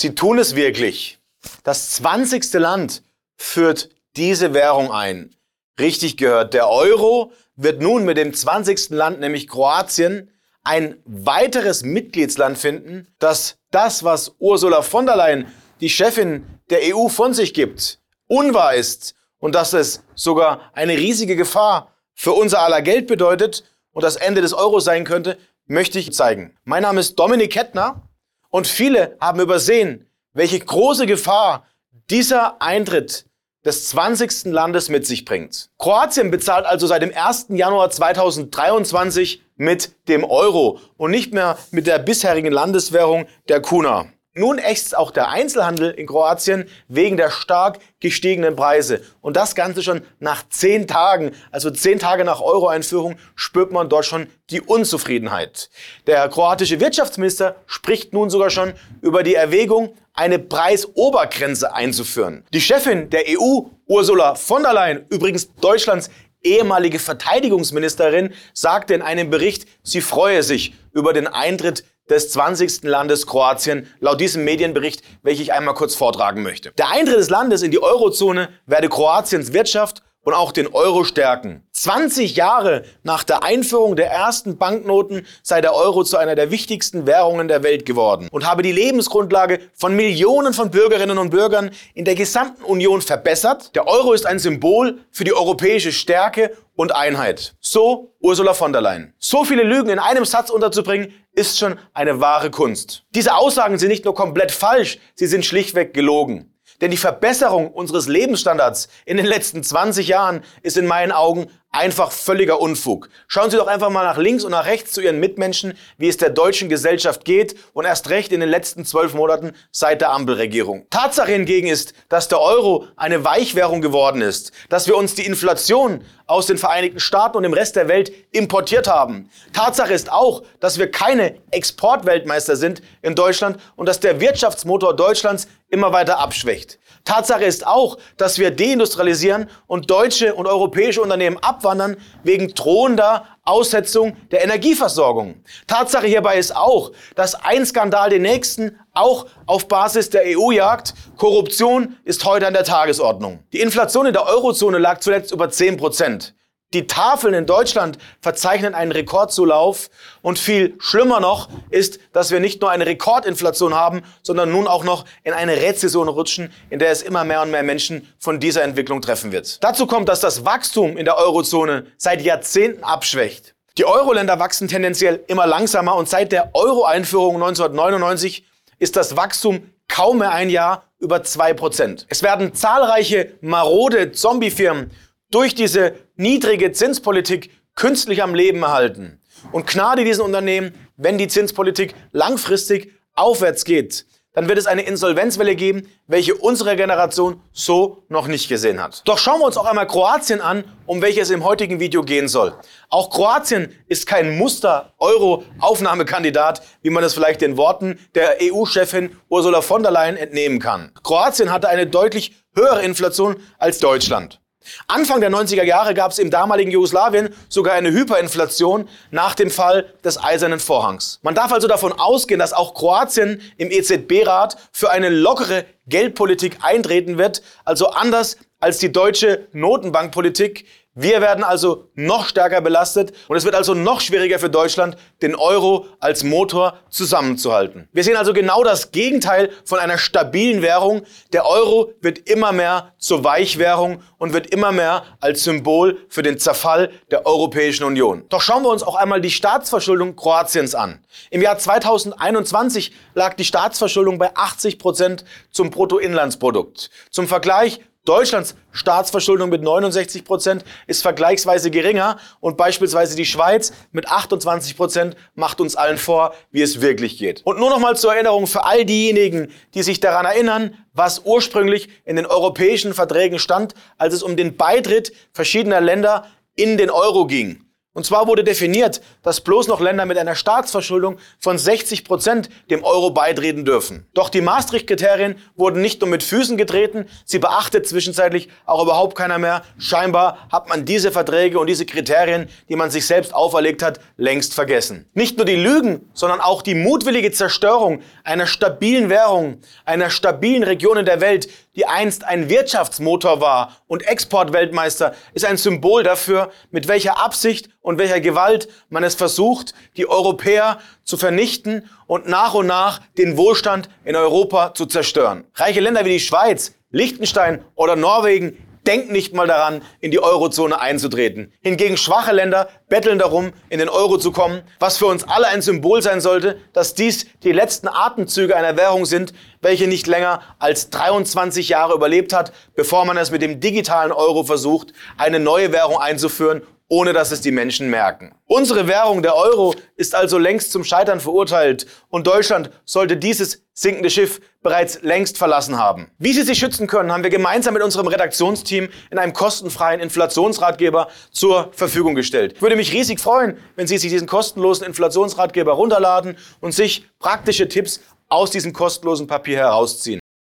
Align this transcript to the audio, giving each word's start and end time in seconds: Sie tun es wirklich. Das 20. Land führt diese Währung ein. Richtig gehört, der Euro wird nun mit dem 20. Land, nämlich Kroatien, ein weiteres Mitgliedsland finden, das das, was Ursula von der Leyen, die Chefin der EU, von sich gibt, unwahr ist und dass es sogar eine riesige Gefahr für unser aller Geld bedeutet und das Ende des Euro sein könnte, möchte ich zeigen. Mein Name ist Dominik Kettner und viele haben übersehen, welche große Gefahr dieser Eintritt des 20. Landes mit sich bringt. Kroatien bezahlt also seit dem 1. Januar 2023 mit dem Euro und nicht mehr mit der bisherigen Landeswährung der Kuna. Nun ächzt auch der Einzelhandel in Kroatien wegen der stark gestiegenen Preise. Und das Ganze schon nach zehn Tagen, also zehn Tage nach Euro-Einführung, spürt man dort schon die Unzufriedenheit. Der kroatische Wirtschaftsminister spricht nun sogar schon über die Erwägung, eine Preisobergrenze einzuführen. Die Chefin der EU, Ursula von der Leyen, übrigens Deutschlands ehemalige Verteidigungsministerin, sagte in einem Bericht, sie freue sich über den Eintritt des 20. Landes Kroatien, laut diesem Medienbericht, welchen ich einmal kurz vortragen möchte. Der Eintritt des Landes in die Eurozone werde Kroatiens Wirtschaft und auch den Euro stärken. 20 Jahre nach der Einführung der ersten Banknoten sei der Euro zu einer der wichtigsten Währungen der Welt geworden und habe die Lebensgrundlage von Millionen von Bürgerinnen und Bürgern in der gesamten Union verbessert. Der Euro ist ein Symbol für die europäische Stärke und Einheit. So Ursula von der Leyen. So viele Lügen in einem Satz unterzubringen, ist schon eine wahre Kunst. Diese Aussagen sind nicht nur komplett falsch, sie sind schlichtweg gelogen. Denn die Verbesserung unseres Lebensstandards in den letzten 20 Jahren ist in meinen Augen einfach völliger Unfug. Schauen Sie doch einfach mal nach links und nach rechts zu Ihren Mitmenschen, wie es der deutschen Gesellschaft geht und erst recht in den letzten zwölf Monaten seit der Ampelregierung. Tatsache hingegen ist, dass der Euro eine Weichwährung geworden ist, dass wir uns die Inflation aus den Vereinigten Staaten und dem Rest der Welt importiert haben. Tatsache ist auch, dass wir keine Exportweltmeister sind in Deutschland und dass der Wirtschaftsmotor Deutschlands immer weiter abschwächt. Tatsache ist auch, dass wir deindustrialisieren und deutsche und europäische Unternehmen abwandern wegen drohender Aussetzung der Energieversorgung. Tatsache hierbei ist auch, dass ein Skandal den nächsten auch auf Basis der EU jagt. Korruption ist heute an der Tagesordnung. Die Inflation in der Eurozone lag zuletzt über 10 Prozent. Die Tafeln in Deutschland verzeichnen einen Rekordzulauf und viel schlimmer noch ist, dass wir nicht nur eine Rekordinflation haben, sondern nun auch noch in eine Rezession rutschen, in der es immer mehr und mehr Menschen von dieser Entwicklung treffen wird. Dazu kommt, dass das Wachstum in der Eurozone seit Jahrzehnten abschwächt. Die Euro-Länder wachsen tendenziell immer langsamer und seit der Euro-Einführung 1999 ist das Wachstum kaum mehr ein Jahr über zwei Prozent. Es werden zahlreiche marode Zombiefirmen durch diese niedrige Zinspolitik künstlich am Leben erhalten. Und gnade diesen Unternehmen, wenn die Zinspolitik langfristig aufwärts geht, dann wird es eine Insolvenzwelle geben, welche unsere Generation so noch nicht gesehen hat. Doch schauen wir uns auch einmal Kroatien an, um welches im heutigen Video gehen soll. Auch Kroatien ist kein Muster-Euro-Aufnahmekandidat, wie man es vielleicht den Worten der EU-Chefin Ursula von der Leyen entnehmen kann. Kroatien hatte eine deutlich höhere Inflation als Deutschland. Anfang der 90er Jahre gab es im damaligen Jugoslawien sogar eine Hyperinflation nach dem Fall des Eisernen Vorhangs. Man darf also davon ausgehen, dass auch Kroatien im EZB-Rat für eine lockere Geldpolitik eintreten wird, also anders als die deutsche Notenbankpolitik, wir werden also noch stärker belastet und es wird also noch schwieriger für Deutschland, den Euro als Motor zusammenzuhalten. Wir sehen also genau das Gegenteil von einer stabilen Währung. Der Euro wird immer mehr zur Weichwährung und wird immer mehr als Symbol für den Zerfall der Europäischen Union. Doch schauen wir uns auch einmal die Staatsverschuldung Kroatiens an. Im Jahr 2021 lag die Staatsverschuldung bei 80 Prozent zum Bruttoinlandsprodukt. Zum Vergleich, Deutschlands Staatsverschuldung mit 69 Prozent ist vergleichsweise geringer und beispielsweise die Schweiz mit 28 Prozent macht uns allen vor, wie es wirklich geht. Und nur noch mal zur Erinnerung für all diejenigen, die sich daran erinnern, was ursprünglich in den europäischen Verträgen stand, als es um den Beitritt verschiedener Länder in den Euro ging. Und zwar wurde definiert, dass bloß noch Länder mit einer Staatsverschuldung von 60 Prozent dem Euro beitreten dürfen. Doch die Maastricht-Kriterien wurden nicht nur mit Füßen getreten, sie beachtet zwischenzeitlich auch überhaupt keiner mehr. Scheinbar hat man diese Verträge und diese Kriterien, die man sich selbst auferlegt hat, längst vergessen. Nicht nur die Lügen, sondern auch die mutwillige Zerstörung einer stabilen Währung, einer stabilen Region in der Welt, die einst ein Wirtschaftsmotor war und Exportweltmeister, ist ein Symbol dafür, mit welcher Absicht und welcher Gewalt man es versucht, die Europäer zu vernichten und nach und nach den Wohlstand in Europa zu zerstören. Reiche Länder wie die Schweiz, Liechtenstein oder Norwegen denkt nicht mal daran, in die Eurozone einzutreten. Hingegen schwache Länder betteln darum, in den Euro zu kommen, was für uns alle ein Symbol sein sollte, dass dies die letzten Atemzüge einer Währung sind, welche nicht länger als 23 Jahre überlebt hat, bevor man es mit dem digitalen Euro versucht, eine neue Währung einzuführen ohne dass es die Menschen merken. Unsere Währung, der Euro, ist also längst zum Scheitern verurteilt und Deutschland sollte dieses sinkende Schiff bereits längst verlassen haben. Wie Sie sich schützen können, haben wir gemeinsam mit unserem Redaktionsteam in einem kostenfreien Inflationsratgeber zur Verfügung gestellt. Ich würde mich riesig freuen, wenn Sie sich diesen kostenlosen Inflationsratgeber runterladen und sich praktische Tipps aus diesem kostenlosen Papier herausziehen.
Sie 0.00 0.14
tun 0.14 0.38
es 0.38 0.54
wirklich. 0.54 1.18
Das 1.64 1.90
20. 1.96 2.52
Land 2.54 3.02
führt 3.36 3.88
diese 4.14 4.54
Währung 4.54 4.92
ein. 4.92 5.34
Richtig 5.80 6.16
gehört, 6.16 6.54
der 6.54 6.70
Euro 6.70 7.32
wird 7.56 7.82
nun 7.82 8.04
mit 8.04 8.16
dem 8.16 8.32
20. 8.32 8.90
Land, 8.90 9.18
nämlich 9.18 9.48
Kroatien, 9.48 10.30
ein 10.62 11.02
weiteres 11.04 11.82
Mitgliedsland 11.82 12.58
finden, 12.58 13.08
das 13.18 13.58
das, 13.72 14.04
was 14.04 14.36
Ursula 14.38 14.82
von 14.82 15.04
der 15.04 15.16
Leyen, 15.16 15.46
die 15.80 15.90
Chefin 15.90 16.46
der 16.70 16.94
EU, 16.94 17.08
von 17.08 17.34
sich 17.34 17.52
gibt, 17.52 17.98
unwahr 18.28 18.74
ist 18.74 19.16
und 19.40 19.56
dass 19.56 19.72
es 19.72 20.04
sogar 20.14 20.70
eine 20.74 20.96
riesige 20.96 21.34
Gefahr 21.34 21.92
für 22.14 22.34
unser 22.34 22.60
aller 22.60 22.82
Geld 22.82 23.08
bedeutet 23.08 23.64
und 23.90 24.04
das 24.04 24.14
Ende 24.14 24.42
des 24.42 24.54
Euro 24.54 24.78
sein 24.78 25.02
könnte, 25.02 25.38
möchte 25.66 25.98
ich 25.98 26.12
zeigen. 26.12 26.56
Mein 26.62 26.84
Name 26.84 27.00
ist 27.00 27.16
Dominik 27.16 27.52
Kettner 27.52 28.07
und 28.50 28.66
viele 28.66 29.16
haben 29.20 29.40
übersehen, 29.40 30.06
welche 30.32 30.58
große 30.58 31.06
Gefahr 31.06 31.66
dieser 32.10 32.60
Eintritt 32.62 33.26
des 33.64 33.88
20. 33.88 34.46
Landes 34.46 34.88
mit 34.88 35.06
sich 35.06 35.24
bringt. 35.24 35.70
Kroatien 35.78 36.30
bezahlt 36.30 36.64
also 36.64 36.86
seit 36.86 37.02
dem 37.02 37.12
1. 37.14 37.46
Januar 37.50 37.90
2023 37.90 39.42
mit 39.56 39.92
dem 40.08 40.24
Euro 40.24 40.80
und 40.96 41.10
nicht 41.10 41.34
mehr 41.34 41.58
mit 41.70 41.86
der 41.86 41.98
bisherigen 41.98 42.52
Landeswährung 42.52 43.26
der 43.48 43.60
Kuna. 43.60 44.06
Nun 44.38 44.58
ächzt 44.58 44.96
auch 44.96 45.10
der 45.10 45.30
Einzelhandel 45.30 45.90
in 45.90 46.06
Kroatien 46.06 46.68
wegen 46.86 47.16
der 47.16 47.30
stark 47.30 47.80
gestiegenen 47.98 48.54
Preise. 48.54 49.00
Und 49.20 49.36
das 49.36 49.56
Ganze 49.56 49.82
schon 49.82 50.02
nach 50.20 50.48
zehn 50.48 50.86
Tagen, 50.86 51.32
also 51.50 51.72
zehn 51.72 51.98
Tage 51.98 52.24
nach 52.24 52.40
Euro-Einführung, 52.40 53.16
spürt 53.34 53.72
man 53.72 53.88
dort 53.88 54.06
schon 54.06 54.28
die 54.50 54.60
Unzufriedenheit. 54.60 55.70
Der 56.06 56.28
kroatische 56.28 56.78
Wirtschaftsminister 56.78 57.56
spricht 57.66 58.12
nun 58.12 58.30
sogar 58.30 58.50
schon 58.50 58.74
über 59.02 59.24
die 59.24 59.34
Erwägung, 59.34 59.96
eine 60.14 60.38
Preisobergrenze 60.38 61.74
einzuführen. 61.74 62.44
Die 62.52 62.60
Chefin 62.60 63.10
der 63.10 63.24
EU, 63.28 63.62
Ursula 63.86 64.36
von 64.36 64.62
der 64.62 64.72
Leyen, 64.72 65.06
übrigens 65.10 65.52
Deutschlands 65.54 66.10
ehemalige 66.44 67.00
Verteidigungsministerin, 67.00 68.32
sagte 68.54 68.94
in 68.94 69.02
einem 69.02 69.30
Bericht, 69.30 69.66
sie 69.82 70.00
freue 70.00 70.44
sich 70.44 70.74
über 70.92 71.12
den 71.12 71.26
Eintritt 71.26 71.82
des 72.10 72.30
20. 72.30 72.84
Landes 72.84 73.26
Kroatien, 73.26 73.86
laut 74.00 74.20
diesem 74.20 74.44
Medienbericht, 74.44 75.02
welchen 75.22 75.42
ich 75.42 75.52
einmal 75.52 75.74
kurz 75.74 75.94
vortragen 75.94 76.42
möchte. 76.42 76.72
Der 76.72 76.90
Eintritt 76.90 77.18
des 77.18 77.30
Landes 77.30 77.62
in 77.62 77.70
die 77.70 77.82
Eurozone 77.82 78.48
werde 78.66 78.88
Kroatiens 78.88 79.52
Wirtschaft 79.52 80.02
und 80.28 80.34
auch 80.34 80.52
den 80.52 80.66
Euro 80.66 81.04
stärken. 81.04 81.62
20 81.72 82.36
Jahre 82.36 82.82
nach 83.02 83.24
der 83.24 83.44
Einführung 83.44 83.96
der 83.96 84.10
ersten 84.10 84.58
Banknoten 84.58 85.26
sei 85.42 85.62
der 85.62 85.74
Euro 85.74 86.04
zu 86.04 86.18
einer 86.18 86.34
der 86.34 86.50
wichtigsten 86.50 87.06
Währungen 87.06 87.48
der 87.48 87.62
Welt 87.62 87.86
geworden 87.86 88.28
und 88.30 88.46
habe 88.46 88.60
die 88.60 88.72
Lebensgrundlage 88.72 89.58
von 89.72 89.96
Millionen 89.96 90.52
von 90.52 90.70
Bürgerinnen 90.70 91.16
und 91.16 91.30
Bürgern 91.30 91.70
in 91.94 92.04
der 92.04 92.14
gesamten 92.14 92.62
Union 92.62 93.00
verbessert. 93.00 93.74
Der 93.74 93.88
Euro 93.88 94.12
ist 94.12 94.26
ein 94.26 94.38
Symbol 94.38 94.98
für 95.10 95.24
die 95.24 95.32
europäische 95.32 95.92
Stärke 95.92 96.54
und 96.76 96.94
Einheit. 96.94 97.54
So 97.60 98.12
Ursula 98.20 98.52
von 98.52 98.74
der 98.74 98.82
Leyen. 98.82 99.14
So 99.18 99.44
viele 99.44 99.62
Lügen 99.62 99.88
in 99.88 99.98
einem 99.98 100.26
Satz 100.26 100.50
unterzubringen, 100.50 101.14
ist 101.32 101.58
schon 101.58 101.78
eine 101.94 102.20
wahre 102.20 102.50
Kunst. 102.50 103.04
Diese 103.14 103.34
Aussagen 103.34 103.78
sind 103.78 103.88
nicht 103.88 104.04
nur 104.04 104.14
komplett 104.14 104.52
falsch, 104.52 104.98
sie 105.14 105.26
sind 105.26 105.46
schlichtweg 105.46 105.94
gelogen. 105.94 106.52
Denn 106.80 106.90
die 106.90 106.96
Verbesserung 106.96 107.72
unseres 107.72 108.06
Lebensstandards 108.06 108.88
in 109.04 109.16
den 109.16 109.26
letzten 109.26 109.62
20 109.62 110.06
Jahren 110.08 110.44
ist 110.62 110.76
in 110.76 110.86
meinen 110.86 111.12
Augen 111.12 111.48
einfach 111.70 112.12
völliger 112.12 112.60
Unfug. 112.60 113.08
Schauen 113.26 113.50
Sie 113.50 113.56
doch 113.56 113.66
einfach 113.66 113.90
mal 113.90 114.04
nach 114.04 114.16
links 114.16 114.44
und 114.44 114.52
nach 114.52 114.66
rechts 114.66 114.92
zu 114.92 115.00
Ihren 115.00 115.20
Mitmenschen, 115.20 115.74
wie 115.96 116.08
es 116.08 116.16
der 116.16 116.30
deutschen 116.30 116.68
Gesellschaft 116.68 117.24
geht 117.24 117.56
und 117.72 117.84
erst 117.84 118.10
recht 118.10 118.32
in 118.32 118.40
den 118.40 118.48
letzten 118.48 118.84
zwölf 118.84 119.14
Monaten 119.14 119.52
seit 119.70 120.00
der 120.00 120.10
Ampelregierung. 120.10 120.86
Tatsache 120.90 121.32
hingegen 121.32 121.68
ist, 121.68 121.94
dass 122.08 122.28
der 122.28 122.40
Euro 122.40 122.86
eine 122.96 123.24
Weichwährung 123.24 123.80
geworden 123.80 124.22
ist, 124.22 124.52
dass 124.68 124.86
wir 124.86 124.96
uns 124.96 125.14
die 125.14 125.26
Inflation 125.26 126.04
aus 126.26 126.46
den 126.46 126.58
Vereinigten 126.58 127.00
Staaten 127.00 127.36
und 127.36 127.42
dem 127.42 127.54
Rest 127.54 127.76
der 127.76 127.88
Welt 127.88 128.12
importiert 128.32 128.86
haben. 128.86 129.30
Tatsache 129.52 129.94
ist 129.94 130.12
auch, 130.12 130.42
dass 130.60 130.78
wir 130.78 130.90
keine 130.90 131.36
Exportweltmeister 131.50 132.56
sind 132.56 132.82
in 133.02 133.14
Deutschland 133.14 133.58
und 133.76 133.88
dass 133.88 134.00
der 134.00 134.20
Wirtschaftsmotor 134.20 134.94
Deutschlands 134.94 135.48
immer 135.70 135.92
weiter 135.92 136.18
abschwächt. 136.18 136.78
Tatsache 137.04 137.44
ist 137.44 137.66
auch, 137.66 137.98
dass 138.16 138.38
wir 138.38 138.50
deindustrialisieren 138.50 139.48
und 139.66 139.90
deutsche 139.90 140.34
und 140.34 140.46
europäische 140.46 141.00
Unternehmen 141.00 141.38
abwandern 141.58 141.96
wegen 142.22 142.54
drohender 142.54 143.26
Aussetzung 143.44 144.16
der 144.30 144.44
Energieversorgung. 144.44 145.42
Tatsache 145.66 146.06
hierbei 146.06 146.38
ist 146.38 146.54
auch, 146.54 146.92
dass 147.16 147.34
ein 147.34 147.66
Skandal 147.66 148.10
den 148.10 148.22
nächsten 148.22 148.78
auch 148.92 149.26
auf 149.46 149.68
Basis 149.68 150.10
der 150.10 150.22
EU 150.38 150.50
jagt. 150.50 150.94
Korruption 151.16 151.96
ist 152.04 152.24
heute 152.24 152.46
an 152.46 152.54
der 152.54 152.64
Tagesordnung. 152.64 153.40
Die 153.52 153.60
Inflation 153.60 154.06
in 154.06 154.12
der 154.12 154.26
Eurozone 154.26 154.78
lag 154.78 155.00
zuletzt 155.00 155.32
über 155.32 155.50
10 155.50 155.76
Prozent. 155.76 156.34
Die 156.74 156.86
Tafeln 156.86 157.32
in 157.32 157.46
Deutschland 157.46 157.96
verzeichnen 158.20 158.74
einen 158.74 158.92
Rekordzulauf 158.92 159.88
und 160.20 160.38
viel 160.38 160.74
schlimmer 160.78 161.18
noch 161.18 161.48
ist, 161.70 161.98
dass 162.12 162.30
wir 162.30 162.40
nicht 162.40 162.60
nur 162.60 162.70
eine 162.70 162.84
Rekordinflation 162.84 163.74
haben, 163.74 164.02
sondern 164.22 164.52
nun 164.52 164.66
auch 164.66 164.84
noch 164.84 165.06
in 165.24 165.32
eine 165.32 165.56
Rezession 165.56 166.08
rutschen, 166.08 166.52
in 166.68 166.78
der 166.78 166.90
es 166.90 167.00
immer 167.00 167.24
mehr 167.24 167.40
und 167.40 167.50
mehr 167.50 167.62
Menschen 167.62 168.06
von 168.18 168.38
dieser 168.38 168.64
Entwicklung 168.64 169.00
treffen 169.00 169.32
wird. 169.32 169.64
Dazu 169.64 169.86
kommt, 169.86 170.10
dass 170.10 170.20
das 170.20 170.44
Wachstum 170.44 170.98
in 170.98 171.06
der 171.06 171.16
Eurozone 171.16 171.86
seit 171.96 172.20
Jahrzehnten 172.20 172.84
abschwächt. 172.84 173.54
Die 173.78 173.86
Euro-Länder 173.86 174.38
wachsen 174.38 174.68
tendenziell 174.68 175.24
immer 175.26 175.46
langsamer 175.46 175.94
und 175.94 176.10
seit 176.10 176.32
der 176.32 176.54
Euro-Einführung 176.54 177.36
1999 177.36 178.44
ist 178.78 178.94
das 178.94 179.16
Wachstum 179.16 179.70
kaum 179.88 180.18
mehr 180.18 180.32
ein 180.32 180.50
Jahr 180.50 180.82
über 180.98 181.22
zwei 181.22 181.54
Prozent. 181.54 182.04
Es 182.10 182.22
werden 182.22 182.52
zahlreiche 182.52 183.32
marode 183.40 184.12
Zombiefirmen 184.12 184.90
durch 185.30 185.54
diese 185.54 185.94
niedrige 186.16 186.72
Zinspolitik 186.72 187.50
künstlich 187.74 188.22
am 188.22 188.34
Leben 188.34 188.62
erhalten. 188.62 189.20
Und 189.52 189.66
gnade 189.66 190.04
diesen 190.04 190.22
Unternehmen, 190.22 190.74
wenn 190.96 191.18
die 191.18 191.28
Zinspolitik 191.28 191.94
langfristig 192.12 192.92
aufwärts 193.14 193.64
geht, 193.64 194.06
dann 194.38 194.48
wird 194.48 194.58
es 194.58 194.68
eine 194.68 194.82
Insolvenzwelle 194.82 195.56
geben, 195.56 195.88
welche 196.06 196.36
unsere 196.36 196.76
Generation 196.76 197.42
so 197.52 198.04
noch 198.08 198.28
nicht 198.28 198.48
gesehen 198.48 198.80
hat. 198.80 199.02
Doch 199.06 199.18
schauen 199.18 199.40
wir 199.40 199.46
uns 199.46 199.56
auch 199.56 199.64
einmal 199.64 199.88
Kroatien 199.88 200.40
an, 200.40 200.62
um 200.86 201.02
welches 201.02 201.30
im 201.30 201.42
heutigen 201.42 201.80
Video 201.80 202.02
gehen 202.02 202.28
soll. 202.28 202.54
Auch 202.88 203.10
Kroatien 203.10 203.74
ist 203.88 204.06
kein 204.06 204.38
Muster-Euro-Aufnahmekandidat, 204.38 206.62
wie 206.82 206.90
man 206.90 207.02
es 207.02 207.14
vielleicht 207.14 207.40
den 207.40 207.56
Worten 207.56 207.98
der 208.14 208.36
EU-Chefin 208.40 209.10
Ursula 209.28 209.60
von 209.60 209.82
der 209.82 209.90
Leyen 209.90 210.16
entnehmen 210.16 210.60
kann. 210.60 210.92
Kroatien 211.02 211.50
hatte 211.50 211.68
eine 211.68 211.88
deutlich 211.88 212.36
höhere 212.54 212.82
Inflation 212.82 213.38
als 213.58 213.80
Deutschland. 213.80 214.40
Anfang 214.86 215.20
der 215.20 215.30
90er 215.30 215.62
Jahre 215.62 215.94
gab 215.94 216.12
es 216.12 216.18
im 216.18 216.30
damaligen 216.30 216.70
Jugoslawien 216.70 217.34
sogar 217.48 217.74
eine 217.74 217.90
Hyperinflation 217.90 218.88
nach 219.10 219.34
dem 219.34 219.50
Fall 219.50 219.92
des 220.04 220.22
Eisernen 220.22 220.60
Vorhangs. 220.60 221.20
Man 221.22 221.34
darf 221.34 221.52
also 221.52 221.68
davon 221.68 221.92
ausgehen, 221.92 222.40
dass 222.40 222.52
auch 222.52 222.74
Kroatien 222.74 223.40
im 223.56 223.70
EZB-Rat 223.70 224.56
für 224.72 224.90
eine 224.90 225.08
lockere 225.08 225.64
Geldpolitik 225.86 226.58
eintreten 226.62 227.18
wird, 227.18 227.42
also 227.64 227.88
anders 227.88 228.36
als 228.60 228.78
die 228.78 228.92
deutsche 228.92 229.46
Notenbankpolitik, 229.52 230.66
wir 231.00 231.20
werden 231.20 231.44
also 231.44 231.90
noch 231.94 232.26
stärker 232.26 232.60
belastet 232.60 233.12
und 233.28 233.36
es 233.36 233.44
wird 233.44 233.54
also 233.54 233.72
noch 233.72 234.00
schwieriger 234.00 234.40
für 234.40 234.50
Deutschland, 234.50 234.96
den 235.22 235.36
Euro 235.36 235.86
als 236.00 236.24
Motor 236.24 236.76
zusammenzuhalten. 236.90 237.88
Wir 237.92 238.02
sehen 238.02 238.16
also 238.16 238.32
genau 238.32 238.64
das 238.64 238.90
Gegenteil 238.90 239.50
von 239.64 239.78
einer 239.78 239.96
stabilen 239.96 240.60
Währung. 240.60 241.02
Der 241.32 241.46
Euro 241.46 241.92
wird 242.00 242.28
immer 242.28 242.50
mehr 242.50 242.94
zur 242.98 243.22
Weichwährung 243.22 244.02
und 244.18 244.32
wird 244.32 244.48
immer 244.48 244.72
mehr 244.72 245.04
als 245.20 245.44
Symbol 245.44 245.98
für 246.08 246.24
den 246.24 246.40
Zerfall 246.40 246.90
der 247.12 247.26
Europäischen 247.26 247.84
Union. 247.84 248.24
Doch 248.28 248.42
schauen 248.42 248.64
wir 248.64 248.70
uns 248.70 248.82
auch 248.82 248.96
einmal 248.96 249.20
die 249.20 249.30
Staatsverschuldung 249.30 250.16
Kroatiens 250.16 250.74
an. 250.74 250.98
Im 251.30 251.42
Jahr 251.42 251.58
2021 251.58 252.92
lag 253.14 253.34
die 253.34 253.44
Staatsverschuldung 253.44 254.18
bei 254.18 254.34
80 254.34 254.80
Prozent 254.80 255.24
zum 255.52 255.70
Bruttoinlandsprodukt. 255.70 256.90
Zum 257.10 257.28
Vergleich, 257.28 257.80
Deutschlands 258.04 258.54
Staatsverschuldung 258.72 259.50
mit 259.50 259.62
69 259.62 260.24
Prozent 260.24 260.64
ist 260.86 261.02
vergleichsweise 261.02 261.70
geringer 261.70 262.18
und 262.40 262.56
beispielsweise 262.56 263.16
die 263.16 263.26
Schweiz 263.26 263.72
mit 263.92 264.08
28 264.08 264.76
Prozent 264.78 265.16
macht 265.34 265.60
uns 265.60 265.76
allen 265.76 265.98
vor, 265.98 266.34
wie 266.50 266.62
es 266.62 266.80
wirklich 266.80 267.18
geht. 267.18 267.42
Und 267.44 267.58
nur 267.58 267.68
noch 267.68 267.80
mal 267.80 267.96
zur 267.96 268.14
Erinnerung 268.14 268.46
für 268.46 268.64
all 268.64 268.86
diejenigen, 268.86 269.52
die 269.74 269.82
sich 269.82 270.00
daran 270.00 270.24
erinnern, 270.24 270.74
was 270.94 271.20
ursprünglich 271.26 271.90
in 272.06 272.16
den 272.16 272.24
europäischen 272.24 272.94
Verträgen 272.94 273.38
stand, 273.38 273.74
als 273.98 274.14
es 274.14 274.22
um 274.22 274.36
den 274.36 274.56
Beitritt 274.56 275.12
verschiedener 275.32 275.82
Länder 275.82 276.26
in 276.54 276.78
den 276.78 276.88
Euro 276.88 277.26
ging. 277.26 277.67
Und 277.98 278.04
zwar 278.04 278.28
wurde 278.28 278.44
definiert, 278.44 279.00
dass 279.24 279.40
bloß 279.40 279.66
noch 279.66 279.80
Länder 279.80 280.06
mit 280.06 280.18
einer 280.18 280.36
Staatsverschuldung 280.36 281.18
von 281.40 281.58
60 281.58 282.04
Prozent 282.04 282.48
dem 282.70 282.84
Euro 282.84 283.10
beitreten 283.10 283.64
dürfen. 283.64 284.06
Doch 284.14 284.28
die 284.28 284.40
Maastricht-Kriterien 284.40 285.34
wurden 285.56 285.82
nicht 285.82 286.00
nur 286.00 286.08
mit 286.08 286.22
Füßen 286.22 286.56
getreten, 286.56 287.06
sie 287.24 287.40
beachtet 287.40 287.88
zwischenzeitlich 287.88 288.50
auch 288.66 288.84
überhaupt 288.84 289.16
keiner 289.16 289.38
mehr. 289.38 289.64
Scheinbar 289.78 290.46
hat 290.48 290.68
man 290.68 290.84
diese 290.84 291.10
Verträge 291.10 291.58
und 291.58 291.66
diese 291.66 291.86
Kriterien, 291.86 292.48
die 292.68 292.76
man 292.76 292.92
sich 292.92 293.04
selbst 293.04 293.34
auferlegt 293.34 293.82
hat, 293.82 293.98
längst 294.16 294.54
vergessen. 294.54 295.10
Nicht 295.14 295.36
nur 295.36 295.44
die 295.44 295.56
Lügen, 295.56 296.08
sondern 296.14 296.40
auch 296.40 296.62
die 296.62 296.76
mutwillige 296.76 297.32
Zerstörung 297.32 298.02
einer 298.22 298.46
stabilen 298.46 299.10
Währung, 299.10 299.58
einer 299.84 300.10
stabilen 300.10 300.62
Region 300.62 300.98
in 300.98 301.04
der 301.04 301.20
Welt, 301.20 301.48
die 301.78 301.86
einst 301.86 302.24
ein 302.24 302.48
Wirtschaftsmotor 302.48 303.40
war 303.40 303.76
und 303.86 304.04
Exportweltmeister, 304.04 305.14
ist 305.32 305.44
ein 305.44 305.56
Symbol 305.56 306.02
dafür, 306.02 306.50
mit 306.72 306.88
welcher 306.88 307.24
Absicht 307.24 307.68
und 307.82 307.98
welcher 307.98 308.20
Gewalt 308.20 308.68
man 308.88 309.04
es 309.04 309.14
versucht, 309.14 309.74
die 309.96 310.08
Europäer 310.08 310.80
zu 311.04 311.16
vernichten 311.16 311.88
und 312.08 312.26
nach 312.26 312.54
und 312.54 312.66
nach 312.66 313.00
den 313.16 313.36
Wohlstand 313.36 313.88
in 314.04 314.16
Europa 314.16 314.74
zu 314.74 314.86
zerstören. 314.86 315.44
Reiche 315.54 315.78
Länder 315.78 316.04
wie 316.04 316.10
die 316.10 316.20
Schweiz, 316.20 316.74
Liechtenstein 316.90 317.64
oder 317.76 317.94
Norwegen 317.94 318.58
denkt 318.88 319.10
nicht 319.10 319.34
mal 319.34 319.46
daran, 319.46 319.82
in 320.00 320.10
die 320.10 320.18
Eurozone 320.18 320.80
einzutreten. 320.80 321.52
Hingegen 321.60 321.98
schwache 321.98 322.32
Länder 322.32 322.70
betteln 322.88 323.18
darum, 323.18 323.52
in 323.68 323.78
den 323.78 323.90
Euro 323.90 324.16
zu 324.16 324.32
kommen, 324.32 324.62
was 324.78 324.96
für 324.96 325.06
uns 325.06 325.24
alle 325.28 325.46
ein 325.48 325.60
Symbol 325.60 326.00
sein 326.00 326.22
sollte, 326.22 326.58
dass 326.72 326.94
dies 326.94 327.26
die 327.42 327.52
letzten 327.52 327.86
Atemzüge 327.86 328.56
einer 328.56 328.78
Währung 328.78 329.04
sind, 329.04 329.34
welche 329.60 329.86
nicht 329.86 330.06
länger 330.06 330.40
als 330.58 330.88
23 330.88 331.68
Jahre 331.68 331.94
überlebt 331.94 332.32
hat, 332.32 332.52
bevor 332.74 333.04
man 333.04 333.18
es 333.18 333.30
mit 333.30 333.42
dem 333.42 333.60
digitalen 333.60 334.10
Euro 334.10 334.42
versucht, 334.44 334.94
eine 335.18 335.38
neue 335.38 335.70
Währung 335.70 335.98
einzuführen 335.98 336.62
ohne 336.88 337.12
dass 337.12 337.30
es 337.30 337.40
die 337.40 337.50
Menschen 337.50 337.90
merken. 337.90 338.34
Unsere 338.46 338.88
Währung, 338.88 339.22
der 339.22 339.36
Euro, 339.36 339.74
ist 339.96 340.14
also 340.14 340.38
längst 340.38 340.72
zum 340.72 340.84
Scheitern 340.84 341.20
verurteilt 341.20 341.86
und 342.08 342.26
Deutschland 342.26 342.70
sollte 342.84 343.16
dieses 343.16 343.62
sinkende 343.74 344.10
Schiff 344.10 344.40
bereits 344.62 345.02
längst 345.02 345.38
verlassen 345.38 345.78
haben. 345.78 346.10
Wie 346.18 346.32
Sie 346.32 346.42
sich 346.42 346.58
schützen 346.58 346.86
können, 346.86 347.12
haben 347.12 347.22
wir 347.22 347.30
gemeinsam 347.30 347.74
mit 347.74 347.82
unserem 347.82 348.08
Redaktionsteam 348.08 348.88
in 349.10 349.18
einem 349.18 349.32
kostenfreien 349.32 350.00
Inflationsratgeber 350.00 351.08
zur 351.30 351.70
Verfügung 351.72 352.14
gestellt. 352.14 352.54
Ich 352.56 352.62
würde 352.62 352.76
mich 352.76 352.92
riesig 352.92 353.20
freuen, 353.20 353.56
wenn 353.76 353.86
Sie 353.86 353.98
sich 353.98 354.10
diesen 354.10 354.26
kostenlosen 354.26 354.86
Inflationsratgeber 354.86 355.72
runterladen 355.72 356.36
und 356.60 356.72
sich 356.72 357.08
praktische 357.20 357.68
Tipps 357.68 358.00
aus 358.28 358.50
diesem 358.50 358.72
kostenlosen 358.72 359.26
Papier 359.26 359.58
herausziehen. 359.58 360.20